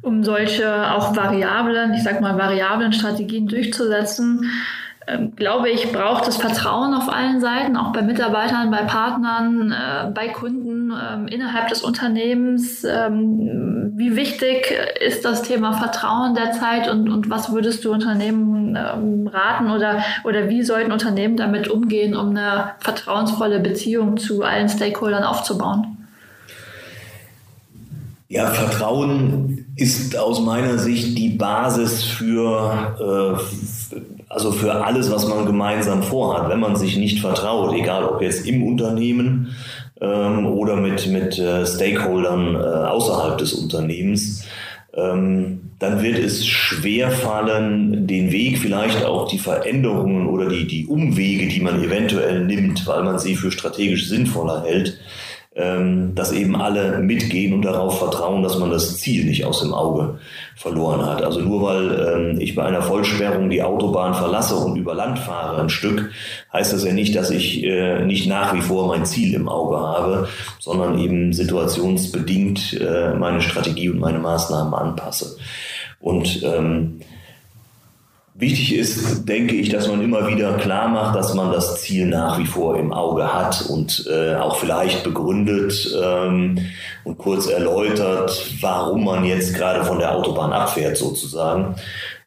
um 0.07 0.23
solche 0.23 0.89
auch 0.93 1.15
variablen, 1.15 1.93
ich 1.93 2.03
sag 2.03 2.21
mal 2.21 2.37
variablen 2.37 2.93
Strategien 2.93 3.47
durchzusetzen, 3.47 4.49
ähm, 5.05 5.35
glaube 5.35 5.69
ich, 5.69 5.91
braucht 5.91 6.27
es 6.27 6.37
Vertrauen 6.37 6.93
auf 6.93 7.11
allen 7.11 7.39
Seiten, 7.39 7.77
auch 7.77 7.93
bei 7.93 8.01
Mitarbeitern, 8.01 8.71
bei 8.71 8.83
Partnern, 8.83 9.71
äh, 9.71 10.11
bei 10.11 10.29
Kunden 10.29 10.76
ähm, 10.91 11.27
innerhalb 11.27 11.69
des 11.69 11.81
Unternehmens. 11.81 12.83
Ähm, 12.83 13.93
wie 13.95 14.15
wichtig 14.15 14.73
ist 15.05 15.25
das 15.25 15.41
Thema 15.41 15.73
Vertrauen 15.73 16.35
derzeit 16.35 16.89
und, 16.89 17.09
und 17.09 17.29
was 17.29 17.51
würdest 17.51 17.83
du 17.83 17.91
Unternehmen 17.91 18.75
ähm, 18.75 19.27
raten 19.27 19.71
oder, 19.71 20.03
oder 20.23 20.49
wie 20.49 20.63
sollten 20.63 20.91
Unternehmen 20.91 21.37
damit 21.37 21.67
umgehen, 21.67 22.15
um 22.15 22.29
eine 22.29 22.71
vertrauensvolle 22.79 23.59
Beziehung 23.59 24.17
zu 24.17 24.43
allen 24.43 24.69
Stakeholdern 24.69 25.23
aufzubauen? 25.23 25.97
Ja, 28.29 28.47
Vertrauen 28.47 29.65
ist 29.77 30.17
aus 30.17 30.41
meiner 30.41 30.77
Sicht 30.77 31.17
die 31.17 31.29
Basis 31.29 32.03
für, 32.03 33.39
äh, 33.91 33.95
also 34.27 34.51
für 34.51 34.85
alles, 34.85 35.09
was 35.09 35.27
man 35.27 35.45
gemeinsam 35.45 36.03
vorhat. 36.03 36.49
Wenn 36.49 36.59
man 36.59 36.75
sich 36.75 36.97
nicht 36.97 37.21
vertraut, 37.21 37.73
egal 37.73 38.03
ob 38.03 38.21
jetzt 38.21 38.45
im 38.45 38.67
Unternehmen 38.67 39.55
ähm, 40.01 40.45
oder 40.45 40.75
mit, 40.75 41.07
mit 41.07 41.37
äh, 41.39 41.65
Stakeholdern 41.65 42.55
äh, 42.55 42.57
außerhalb 42.57 43.37
des 43.37 43.53
Unternehmens, 43.53 44.45
ähm, 44.93 45.71
dann 45.79 46.01
wird 46.01 46.17
es 46.17 46.45
schwer 46.45 47.11
fallen, 47.11 48.07
den 48.07 48.31
Weg, 48.31 48.57
vielleicht 48.57 49.05
auch 49.05 49.27
die 49.27 49.37
Veränderungen 49.37 50.27
oder 50.27 50.49
die, 50.49 50.65
die 50.65 50.87
Umwege, 50.87 51.47
die 51.47 51.59
man 51.59 51.83
eventuell 51.83 52.43
nimmt, 52.45 52.87
weil 52.87 53.03
man 53.03 53.19
sie 53.19 53.35
für 53.35 53.51
strategisch 53.51 54.07
sinnvoller 54.07 54.63
hält, 54.63 54.99
dass 56.13 56.31
eben 56.31 56.55
alle 56.55 56.99
mitgehen 56.99 57.53
und 57.53 57.63
darauf 57.63 57.97
vertrauen, 57.97 58.43
dass 58.43 58.59
man 58.59 58.69
das 58.69 58.97
Ziel 58.97 59.25
nicht 59.25 59.43
aus 59.43 59.61
dem 59.61 59.73
Auge 59.73 60.19
verloren 60.55 61.03
hat. 61.03 61.23
Also 61.23 61.39
nur 61.39 61.63
weil 61.63 62.33
ähm, 62.33 62.39
ich 62.39 62.53
bei 62.53 62.63
einer 62.63 62.83
Vollsperrung 62.83 63.49
die 63.49 63.63
Autobahn 63.63 64.13
verlasse 64.13 64.55
und 64.55 64.75
über 64.75 64.93
Land 64.93 65.17
fahre 65.17 65.59
ein 65.59 65.69
Stück, 65.69 66.11
heißt 66.53 66.73
das 66.73 66.83
ja 66.83 66.93
nicht, 66.93 67.15
dass 67.15 67.31
ich 67.31 67.63
äh, 67.63 68.05
nicht 68.05 68.27
nach 68.27 68.53
wie 68.53 68.61
vor 68.61 68.87
mein 68.87 69.05
Ziel 69.05 69.33
im 69.33 69.49
Auge 69.49 69.79
habe, 69.79 70.27
sondern 70.59 70.99
eben 70.99 71.33
situationsbedingt 71.33 72.79
äh, 72.79 73.15
meine 73.15 73.41
Strategie 73.41 73.89
und 73.89 73.99
meine 73.99 74.19
Maßnahmen 74.19 74.75
anpasse. 74.75 75.37
Und 75.99 76.43
ähm, 76.43 76.99
Wichtig 78.39 78.75
ist, 78.75 79.27
denke 79.27 79.55
ich, 79.55 79.69
dass 79.69 79.87
man 79.87 79.99
immer 79.99 80.27
wieder 80.27 80.53
klar 80.57 80.87
macht, 80.89 81.15
dass 81.15 81.33
man 81.33 81.51
das 81.51 81.81
Ziel 81.81 82.05
nach 82.05 82.37
wie 82.37 82.45
vor 82.45 82.77
im 82.77 82.93
Auge 82.93 83.33
hat 83.33 83.65
und 83.67 84.07
äh, 84.11 84.35
auch 84.35 84.57
vielleicht 84.57 85.03
begründet 85.03 85.91
ähm, 85.99 86.59
und 87.03 87.17
kurz 87.17 87.47
erläutert, 87.47 88.51
warum 88.61 89.05
man 89.05 89.25
jetzt 89.25 89.55
gerade 89.55 89.83
von 89.83 89.97
der 89.97 90.13
Autobahn 90.13 90.53
abfährt 90.53 90.97
sozusagen, 90.97 91.77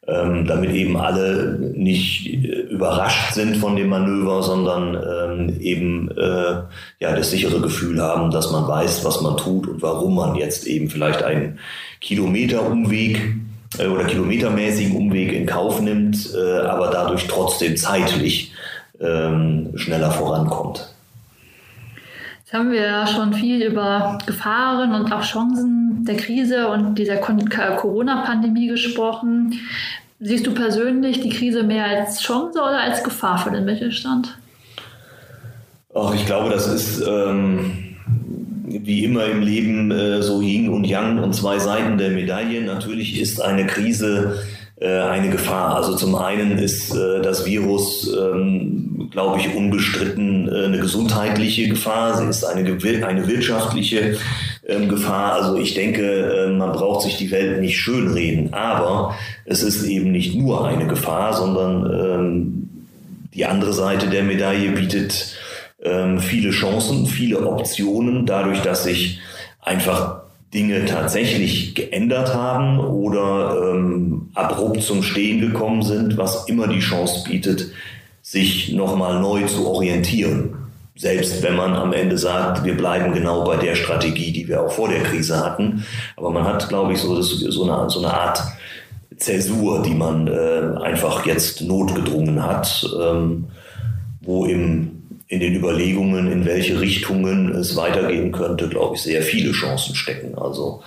ähm, 0.05 0.45
damit 0.45 0.71
eben 0.71 0.97
alle 0.97 1.57
nicht 1.75 2.27
äh, 2.27 2.63
überrascht 2.69 3.33
sind 3.33 3.55
von 3.55 3.77
dem 3.77 3.87
Manöver, 3.87 4.43
sondern 4.43 4.95
ähm, 4.95 5.61
eben 5.61 6.11
äh, 6.11 6.63
ja 6.99 7.15
das 7.15 7.31
sichere 7.31 7.61
Gefühl 7.61 8.01
haben, 8.01 8.31
dass 8.31 8.51
man 8.51 8.67
weiß, 8.67 9.05
was 9.05 9.21
man 9.21 9.37
tut 9.37 9.65
und 9.65 9.81
warum 9.81 10.15
man 10.15 10.35
jetzt 10.35 10.67
eben 10.67 10.89
vielleicht 10.89 11.23
einen 11.23 11.59
Kilometerumweg 12.01 13.21
äh, 13.77 13.87
oder 13.87 14.05
kilometermäßigen 14.05 14.95
Umweg 14.95 15.33
in 15.33 15.45
Kauf 15.45 15.81
nimmt, 15.81 16.33
äh, 16.35 16.59
aber 16.59 16.89
dadurch 16.89 17.27
trotzdem 17.27 17.75
zeitlich 17.77 18.53
ähm, 18.99 19.71
schneller 19.75 20.11
vorankommt. 20.11 20.93
Jetzt 22.39 22.53
haben 22.53 22.71
wir 22.71 22.81
ja 22.81 23.07
schon 23.07 23.33
viel 23.33 23.63
über 23.63 24.17
Gefahren 24.25 24.93
und 24.93 25.11
auch 25.13 25.23
Chancen 25.23 26.03
der 26.05 26.17
Krise 26.17 26.67
und 26.67 26.95
dieser 26.95 27.15
Corona-Pandemie 27.17 28.67
gesprochen. 28.67 29.59
Siehst 30.19 30.45
du 30.45 30.53
persönlich 30.53 31.21
die 31.21 31.29
Krise 31.29 31.63
mehr 31.63 31.85
als 31.85 32.21
Chance 32.21 32.59
oder 32.59 32.81
als 32.81 33.03
Gefahr 33.03 33.37
für 33.37 33.51
den 33.51 33.63
Mittelstand? 33.63 34.37
Ach, 35.95 36.13
ich 36.13 36.25
glaube, 36.25 36.49
das 36.49 36.67
ist 36.67 37.01
ähm, 37.07 37.90
wie 38.83 39.03
immer 39.03 39.25
im 39.25 39.41
Leben 39.41 39.91
äh, 39.91 40.21
so 40.21 40.41
Yin 40.41 40.69
und 40.69 40.85
Yang 40.85 41.19
und 41.19 41.33
zwei 41.33 41.59
Seiten 41.59 41.97
der 41.97 42.11
Medaille. 42.11 42.61
Natürlich 42.61 43.19
ist 43.19 43.41
eine 43.41 43.65
Krise 43.65 44.39
äh, 44.81 44.99
eine 44.99 45.29
Gefahr. 45.29 45.75
Also 45.75 45.95
zum 45.95 46.15
einen 46.15 46.57
ist 46.57 46.95
äh, 46.95 47.21
das 47.21 47.45
Virus, 47.45 48.11
ähm, 48.19 49.09
glaube 49.11 49.39
ich, 49.39 49.55
unbestritten 49.55 50.49
äh, 50.49 50.65
eine 50.65 50.79
gesundheitliche 50.79 51.69
Gefahr. 51.69 52.17
Sie 52.17 52.25
ist 52.25 52.43
eine, 52.43 52.61
eine 53.05 53.27
wirtschaftliche 53.27 54.17
ähm, 54.67 54.89
Gefahr. 54.89 55.33
Also 55.33 55.57
ich 55.57 55.75
denke, 55.75 56.01
äh, 56.01 56.49
man 56.49 56.71
braucht 56.71 57.03
sich 57.03 57.17
die 57.17 57.29
Welt 57.29 57.61
nicht 57.61 57.77
schönreden. 57.77 58.53
Aber 58.55 59.15
es 59.45 59.61
ist 59.61 59.83
eben 59.83 60.11
nicht 60.11 60.33
nur 60.35 60.67
eine 60.67 60.87
Gefahr, 60.87 61.33
sondern 61.33 61.93
ähm, 61.93 62.69
die 63.35 63.45
andere 63.45 63.73
Seite 63.73 64.07
der 64.07 64.23
Medaille 64.23 64.71
bietet 64.71 65.35
ähm, 65.83 66.19
viele 66.19 66.51
Chancen, 66.51 67.05
viele 67.05 67.45
Optionen, 67.47 68.25
dadurch, 68.25 68.61
dass 68.61 68.83
sich 68.83 69.19
einfach 69.61 70.21
Dinge 70.53 70.85
tatsächlich 70.85 71.75
geändert 71.75 72.33
haben 72.33 72.79
oder 72.79 73.73
ähm, 73.73 74.29
abrupt 74.33 74.81
zum 74.83 75.01
Stehen 75.01 75.39
gekommen 75.39 75.81
sind, 75.81 76.17
was 76.17 76.47
immer 76.47 76.67
die 76.67 76.79
Chance 76.79 77.23
bietet, 77.29 77.71
sich 78.21 78.73
nochmal 78.73 79.21
neu 79.21 79.45
zu 79.45 79.67
orientieren. 79.67 80.55
Selbst 80.95 81.41
wenn 81.41 81.55
man 81.55 81.73
am 81.73 81.93
Ende 81.93 82.17
sagt, 82.17 82.65
wir 82.65 82.75
bleiben 82.75 83.13
genau 83.13 83.43
bei 83.45 83.55
der 83.55 83.75
Strategie, 83.75 84.33
die 84.33 84.47
wir 84.47 84.61
auch 84.61 84.71
vor 84.71 84.89
der 84.89 85.01
Krise 85.03 85.43
hatten. 85.43 85.85
Aber 86.17 86.29
man 86.31 86.43
hat, 86.43 86.67
glaube 86.67 86.93
ich, 86.93 86.99
so, 86.99 87.15
das, 87.15 87.29
so, 87.29 87.63
eine, 87.63 87.89
so 87.89 87.99
eine 87.99 88.13
Art 88.13 88.43
Zäsur, 89.17 89.81
die 89.81 89.95
man 89.95 90.27
äh, 90.27 90.77
einfach 90.83 91.25
jetzt 91.25 91.61
notgedrungen 91.61 92.43
hat, 92.43 92.85
ähm, 93.01 93.45
wo 94.21 94.45
im, 94.45 95.00
in 95.31 95.39
den 95.39 95.55
Überlegungen, 95.55 96.29
in 96.29 96.43
welche 96.43 96.81
Richtungen 96.81 97.55
es 97.55 97.77
weitergehen 97.77 98.33
könnte, 98.33 98.67
glaube 98.67 98.95
ich, 98.95 99.01
sehr 99.01 99.21
viele 99.21 99.53
Chancen 99.53 99.95
stecken. 99.95 100.37
Also 100.37 100.83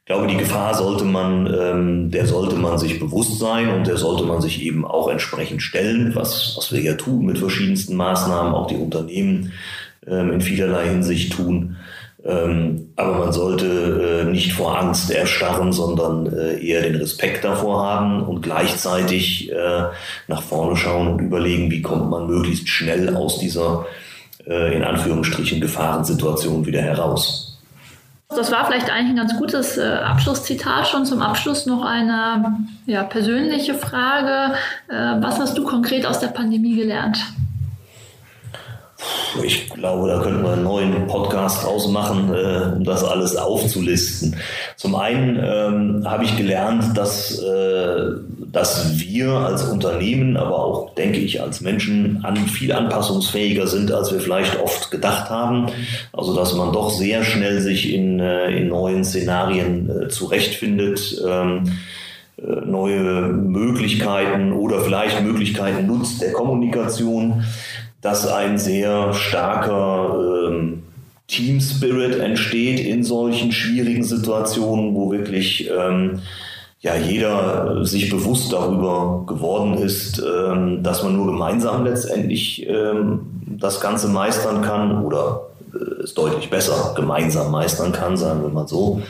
ich 0.00 0.04
glaube, 0.04 0.26
die 0.26 0.36
Gefahr 0.36 0.74
sollte 0.74 1.04
man, 1.04 1.46
ähm, 1.46 2.10
der 2.10 2.26
sollte 2.26 2.56
man 2.56 2.76
sich 2.76 3.00
bewusst 3.00 3.38
sein 3.38 3.70
und 3.70 3.86
der 3.86 3.96
sollte 3.96 4.24
man 4.24 4.42
sich 4.42 4.60
eben 4.62 4.84
auch 4.84 5.08
entsprechend 5.08 5.62
stellen, 5.62 6.14
was, 6.14 6.52
was 6.54 6.70
wir 6.70 6.82
ja 6.82 6.94
tun 6.94 7.24
mit 7.24 7.38
verschiedensten 7.38 7.96
Maßnahmen, 7.96 8.52
auch 8.52 8.66
die 8.66 8.76
Unternehmen 8.76 9.52
ähm, 10.06 10.32
in 10.32 10.42
vielerlei 10.42 10.90
Hinsicht 10.90 11.32
tun. 11.32 11.76
Ähm, 12.24 12.92
aber 12.94 13.18
man 13.18 13.32
sollte 13.32 14.22
äh, 14.26 14.30
nicht 14.30 14.52
vor 14.52 14.78
Angst 14.78 15.10
erstarren, 15.10 15.72
sondern 15.72 16.32
äh, 16.32 16.64
eher 16.64 16.82
den 16.82 16.94
Respekt 16.94 17.44
davor 17.44 17.84
haben 17.84 18.22
und 18.22 18.42
gleichzeitig 18.42 19.50
äh, 19.50 19.84
nach 20.28 20.42
vorne 20.42 20.76
schauen 20.76 21.08
und 21.08 21.20
überlegen, 21.20 21.70
wie 21.72 21.82
kommt 21.82 22.10
man 22.10 22.28
möglichst 22.28 22.68
schnell 22.68 23.14
aus 23.16 23.38
dieser 23.38 23.86
in 24.44 24.82
Anführungsstrichen 24.82 25.60
Gefahrensituation 25.60 26.66
wieder 26.66 26.82
heraus. 26.82 27.60
Das 28.28 28.50
war 28.50 28.66
vielleicht 28.66 28.90
eigentlich 28.90 29.10
ein 29.10 29.16
ganz 29.16 29.36
gutes 29.36 29.78
Abschlusszitat 29.78 30.88
schon. 30.88 31.06
Zum 31.06 31.22
Abschluss 31.22 31.64
noch 31.66 31.84
eine 31.84 32.56
ja, 32.86 33.04
persönliche 33.04 33.74
Frage. 33.74 34.56
Was 34.88 35.38
hast 35.38 35.56
du 35.56 35.62
konkret 35.62 36.06
aus 36.06 36.18
der 36.18 36.26
Pandemie 36.26 36.74
gelernt? 36.74 37.18
Ich 39.42 39.70
glaube, 39.70 40.08
da 40.08 40.20
könnten 40.20 40.42
wir 40.42 40.52
einen 40.52 40.64
neuen 40.64 41.06
Podcast 41.06 41.64
ausmachen, 41.64 42.32
äh, 42.32 42.76
um 42.76 42.84
das 42.84 43.02
alles 43.02 43.36
aufzulisten. 43.36 44.36
Zum 44.76 44.94
einen 44.94 45.38
ähm, 45.42 46.08
habe 46.08 46.24
ich 46.24 46.36
gelernt, 46.36 46.96
dass, 46.96 47.38
äh, 47.38 48.10
dass 48.50 48.98
wir 48.98 49.30
als 49.30 49.64
Unternehmen, 49.64 50.36
aber 50.36 50.58
auch, 50.58 50.94
denke 50.94 51.18
ich, 51.18 51.40
als 51.40 51.62
Menschen 51.62 52.24
an, 52.24 52.36
viel 52.36 52.72
anpassungsfähiger 52.72 53.66
sind, 53.66 53.90
als 53.92 54.12
wir 54.12 54.20
vielleicht 54.20 54.60
oft 54.60 54.90
gedacht 54.90 55.30
haben. 55.30 55.66
Also, 56.12 56.34
dass 56.34 56.54
man 56.54 56.72
doch 56.72 56.90
sehr 56.90 57.24
schnell 57.24 57.60
sich 57.60 57.92
in, 57.92 58.20
äh, 58.20 58.50
in 58.50 58.68
neuen 58.68 59.04
Szenarien 59.04 59.90
äh, 59.90 60.08
zurechtfindet. 60.08 61.22
Ähm, 61.26 61.72
äh, 62.36 62.66
neue 62.66 63.28
Möglichkeiten 63.28 64.52
oder 64.52 64.80
vielleicht 64.80 65.22
Möglichkeiten 65.22 65.86
nutzt 65.86 66.20
der 66.22 66.32
Kommunikation 66.32 67.44
dass 68.02 68.26
ein 68.26 68.58
sehr 68.58 69.14
starker 69.14 70.48
ähm, 70.48 70.82
Team 71.28 71.60
Spirit 71.60 72.18
entsteht 72.18 72.80
in 72.80 73.04
solchen 73.04 73.52
schwierigen 73.52 74.04
Situationen, 74.04 74.94
wo 74.94 75.10
wirklich 75.10 75.70
ähm, 75.70 76.20
ja 76.80 76.96
jeder 76.96 77.86
sich 77.86 78.10
bewusst 78.10 78.52
darüber 78.52 79.24
geworden 79.26 79.74
ist, 79.74 80.20
ähm, 80.20 80.82
dass 80.82 81.02
man 81.02 81.16
nur 81.16 81.26
gemeinsam 81.26 81.84
letztendlich 81.84 82.68
ähm, 82.68 83.20
das 83.46 83.80
Ganze 83.80 84.08
meistern 84.08 84.62
kann 84.62 85.04
oder 85.04 85.48
äh, 85.72 86.02
es 86.02 86.12
deutlich 86.12 86.50
besser 86.50 86.92
gemeinsam 86.96 87.52
meistern 87.52 87.92
kann, 87.92 88.16
sagen 88.16 88.42
wir 88.42 88.50
mal 88.50 88.66
so. 88.66 89.00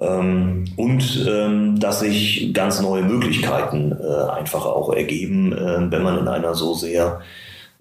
Ähm, 0.00 0.64
und 0.76 1.26
ähm, 1.28 1.80
dass 1.80 2.00
sich 2.00 2.54
ganz 2.54 2.80
neue 2.80 3.02
Möglichkeiten 3.02 3.92
äh, 3.92 4.30
einfach 4.30 4.64
auch 4.64 4.92
ergeben, 4.92 5.52
äh, 5.52 5.90
wenn 5.90 6.02
man 6.02 6.18
in 6.18 6.28
einer 6.28 6.54
so 6.54 6.74
sehr 6.74 7.20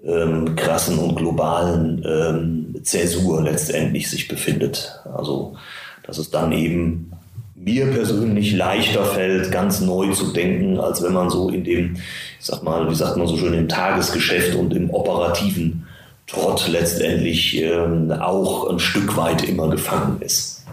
ähm, 0.05 0.55
krassen 0.55 0.97
und 0.97 1.15
globalen 1.15 2.03
ähm, 2.05 2.83
Zäsur 2.83 3.41
letztendlich 3.43 4.09
sich 4.09 4.27
befindet. 4.27 4.99
Also 5.13 5.55
dass 6.03 6.17
es 6.17 6.31
dann 6.31 6.51
eben 6.51 7.11
mir 7.55 7.85
persönlich 7.87 8.53
leichter 8.53 9.05
fällt, 9.05 9.51
ganz 9.51 9.81
neu 9.81 10.11
zu 10.11 10.33
denken, 10.33 10.79
als 10.79 11.03
wenn 11.03 11.13
man 11.13 11.29
so 11.29 11.49
in 11.49 11.63
dem, 11.63 11.95
ich 12.39 12.45
sag 12.45 12.63
mal, 12.63 12.89
wie 12.89 12.95
sagt 12.95 13.17
man 13.17 13.27
so 13.27 13.37
schön, 13.37 13.53
im 13.53 13.69
Tagesgeschäft 13.69 14.55
und 14.55 14.73
im 14.73 14.89
operativen 14.89 15.85
Trott 16.25 16.67
letztendlich 16.67 17.61
ähm, 17.61 18.11
auch 18.11 18.69
ein 18.69 18.79
Stück 18.79 19.15
weit 19.15 19.47
immer 19.47 19.69
gefangen 19.69 20.21
ist. 20.21 20.65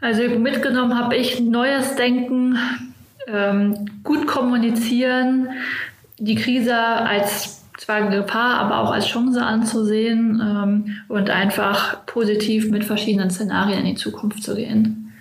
Also 0.00 0.22
mitgenommen 0.38 0.98
habe 0.98 1.16
ich 1.16 1.40
neues 1.40 1.94
Denken, 1.96 2.56
ähm, 3.28 4.00
gut 4.02 4.26
kommunizieren, 4.26 5.48
die 6.18 6.34
Krise 6.34 6.76
als 6.76 7.64
zwar 7.78 7.96
eine 7.96 8.22
Gefahr, 8.22 8.58
aber 8.58 8.80
auch 8.80 8.90
als 8.90 9.06
Chance 9.06 9.40
anzusehen 9.40 10.40
ähm, 10.42 10.96
und 11.08 11.30
einfach 11.30 12.04
positiv 12.06 12.70
mit 12.70 12.84
verschiedenen 12.84 13.30
Szenarien 13.30 13.80
in 13.80 13.86
die 13.86 13.94
Zukunft 13.94 14.42
zu 14.42 14.56
gehen. 14.56 15.14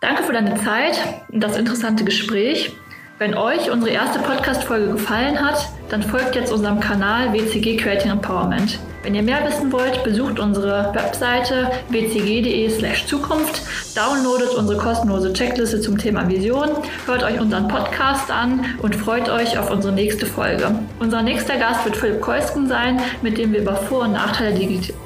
Danke 0.00 0.22
für 0.22 0.32
deine 0.32 0.54
Zeit 0.56 0.98
und 1.28 1.42
das 1.42 1.56
interessante 1.56 2.04
Gespräch. 2.04 2.72
Wenn 3.18 3.34
euch 3.34 3.70
unsere 3.70 3.92
erste 3.92 4.20
Podcast-Folge 4.20 4.92
gefallen 4.92 5.40
hat, 5.40 5.68
dann 5.90 6.02
folgt 6.02 6.34
jetzt 6.34 6.52
unserem 6.52 6.80
Kanal 6.80 7.32
WCG 7.32 7.76
Creating 7.76 8.10
Empowerment. 8.10 8.78
Wenn 9.02 9.16
ihr 9.16 9.22
mehr 9.22 9.44
wissen 9.44 9.72
wollt, 9.72 10.04
besucht 10.04 10.38
unsere 10.38 10.94
Webseite 10.94 11.72
wcg.de/slash 11.88 13.06
Zukunft, 13.06 13.62
downloadet 13.96 14.54
unsere 14.54 14.78
kostenlose 14.78 15.32
Checkliste 15.32 15.80
zum 15.80 15.98
Thema 15.98 16.28
Vision, 16.28 16.68
hört 17.06 17.24
euch 17.24 17.40
unseren 17.40 17.66
Podcast 17.66 18.30
an 18.30 18.64
und 18.80 18.94
freut 18.94 19.28
euch 19.28 19.58
auf 19.58 19.70
unsere 19.72 19.92
nächste 19.92 20.24
Folge. 20.26 20.72
Unser 21.00 21.22
nächster 21.22 21.58
Gast 21.58 21.84
wird 21.84 21.96
Philipp 21.96 22.20
Keusken 22.20 22.68
sein, 22.68 23.00
mit 23.22 23.38
dem 23.38 23.52
wir 23.52 23.62
über 23.62 23.74
Vor- 23.74 24.02
und 24.02 24.12
Nachteile 24.12 24.56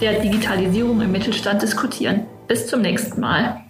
der 0.00 0.20
Digitalisierung 0.20 1.00
im 1.00 1.12
Mittelstand 1.12 1.62
diskutieren. 1.62 2.26
Bis 2.48 2.66
zum 2.66 2.82
nächsten 2.82 3.20
Mal. 3.20 3.65